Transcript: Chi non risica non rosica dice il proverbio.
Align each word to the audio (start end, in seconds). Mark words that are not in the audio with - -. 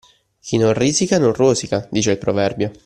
Chi 0.39 0.57
non 0.57 0.73
risica 0.73 1.19
non 1.19 1.31
rosica 1.31 1.87
dice 1.91 2.09
il 2.09 2.17
proverbio. 2.17 2.71